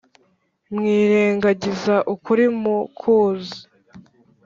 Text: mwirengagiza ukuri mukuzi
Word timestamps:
mwirengagiza 0.75 1.95
ukuri 2.13 2.43
mukuzi 2.61 3.57